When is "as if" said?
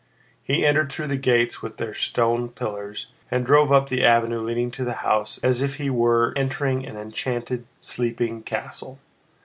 5.43-5.75